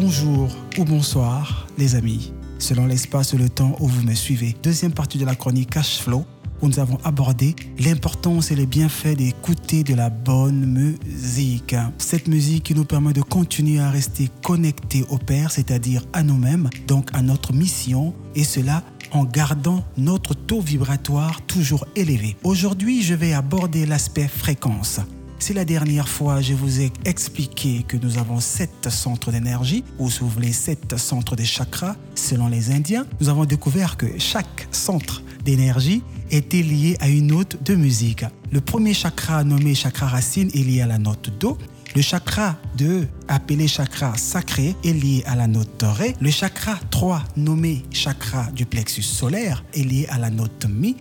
[0.00, 4.56] bonjour ou bonsoir les amis, selon l'espace et le temps où vous me suivez.
[4.62, 6.24] Deuxième partie de la chronique Cash Flow
[6.62, 11.74] où nous avons abordé l'importance et les bienfaits d'écouter de la bonne musique.
[11.98, 16.68] Cette musique qui nous permet de continuer à rester connectés au Père, c'est-à-dire à nous-mêmes,
[16.86, 18.82] donc à notre mission, et cela
[19.12, 22.36] en gardant notre taux vibratoire toujours élevé.
[22.44, 25.00] Aujourd'hui, je vais aborder l'aspect fréquence.
[25.40, 30.10] Si la dernière fois je vous ai expliqué que nous avons sept centres d'énergie, ou
[30.10, 34.68] si vous voulez sept centres de chakras, selon les Indiens, nous avons découvert que chaque
[34.70, 38.26] centre d'énergie était lié à une note de musique.
[38.52, 41.56] Le premier chakra nommé chakra racine est lié à la note Do.
[41.96, 46.14] Le chakra 2, appelé chakra sacré, est lié à la note Ré.
[46.20, 50.96] Le chakra 3, nommé chakra du plexus solaire, est lié à la note Mi.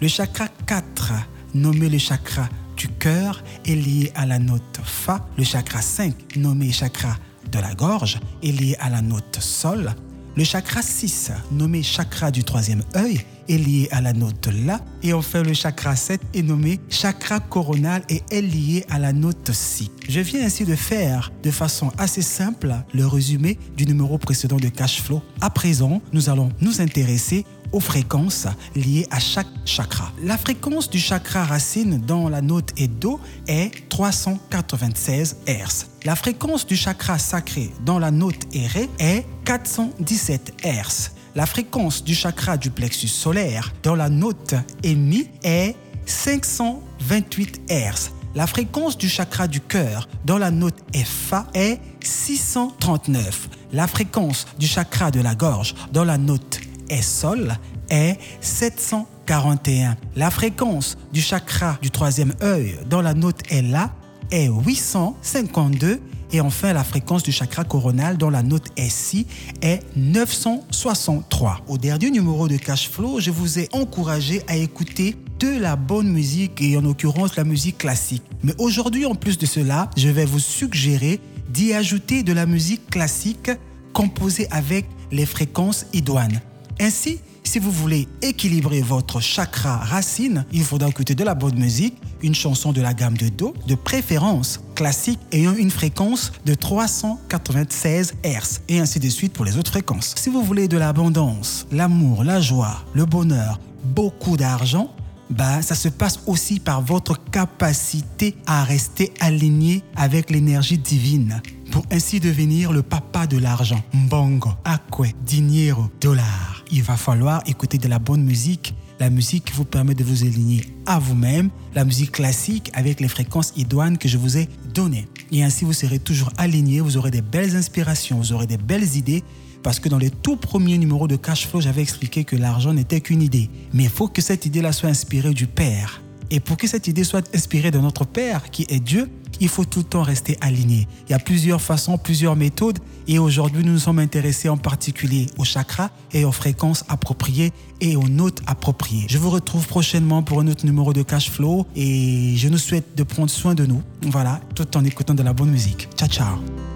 [0.00, 1.12] Le chakra 4,
[1.54, 2.48] nommé le chakra
[2.84, 5.26] du cœur, est lié à la note Fa.
[5.38, 7.16] Le chakra 5, nommé chakra
[7.50, 9.94] de la gorge, est lié à la note Sol.
[10.36, 14.80] Le chakra 6, nommé chakra du troisième œil, est lié à la note La.
[15.02, 19.52] Et enfin, le chakra 7 est nommé chakra coronal et est lié à la note
[19.52, 19.90] Si.
[20.06, 24.68] Je viens ainsi de faire de façon assez simple le résumé du numéro précédent de
[24.68, 25.22] Cash Flow.
[25.40, 30.12] À présent, nous allons nous intéresser aux fréquences liées à chaque chakra.
[30.22, 35.86] La fréquence du chakra racine dans la note et Do est 396 Hz.
[36.04, 41.10] La fréquence du chakra sacré dans la note et Ré est 417 Hz.
[41.34, 45.74] La fréquence du chakra du plexus solaire dans la note et Mi est
[46.06, 48.10] 528 Hz.
[48.36, 53.48] La fréquence du chakra du cœur dans la note Fa est 639.
[53.72, 56.60] La fréquence du chakra de la gorge dans la note
[57.02, 57.54] Sol
[57.90, 59.96] est 741.
[60.16, 63.90] La fréquence du chakra du troisième œil dans la note est La
[64.30, 66.00] est 852
[66.32, 69.26] et enfin la fréquence du chakra coronal dans la note est Si
[69.62, 71.60] est 963.
[71.68, 76.08] Au dernier numéro de Cash Flow, je vous ai encouragé à écouter de la bonne
[76.08, 78.24] musique et en l'occurrence la musique classique.
[78.42, 81.20] Mais aujourd'hui, en plus de cela, je vais vous suggérer
[81.50, 83.50] d'y ajouter de la musique classique
[83.92, 86.40] composée avec les fréquences idoines.
[86.80, 91.94] Ainsi, si vous voulez équilibrer votre chakra racine, il faudra écouter de la bonne musique,
[92.22, 98.14] une chanson de la gamme de Do, de préférence classique ayant une fréquence de 396
[98.24, 100.14] Hz, et ainsi de suite pour les autres fréquences.
[100.16, 104.90] Si vous voulez de l'abondance, l'amour, la joie, le bonheur, beaucoup d'argent,
[105.30, 111.40] bah, ça se passe aussi par votre capacité à rester aligné avec l'énergie divine
[111.70, 113.82] pour ainsi devenir le papa de l'argent.
[113.92, 116.53] Mbongo, akwe, dinero, dollar.
[116.76, 120.24] Il va falloir écouter de la bonne musique, la musique qui vous permet de vous
[120.24, 125.06] aligner à vous-même, la musique classique avec les fréquences idoines que je vous ai données.
[125.30, 128.96] Et ainsi vous serez toujours aligné, vous aurez des belles inspirations, vous aurez des belles
[128.96, 129.22] idées
[129.62, 133.00] parce que dans les tout premiers numéros de Cash Flow, j'avais expliqué que l'argent n'était
[133.00, 133.50] qu'une idée.
[133.72, 136.02] Mais il faut que cette idée-là soit inspirée du Père.
[136.32, 139.08] Et pour que cette idée soit inspirée de notre Père, qui est Dieu,
[139.40, 140.86] il faut tout le temps rester aligné.
[141.08, 142.78] Il y a plusieurs façons, plusieurs méthodes.
[143.06, 147.96] Et aujourd'hui, nous nous sommes intéressés en particulier aux chakras et aux fréquences appropriées et
[147.96, 149.06] aux notes appropriées.
[149.08, 152.96] Je vous retrouve prochainement pour un autre numéro de Cash Flow et je nous souhaite
[152.96, 153.82] de prendre soin de nous.
[154.02, 155.88] Voilà, tout en écoutant de la bonne musique.
[155.96, 156.73] Ciao, ciao.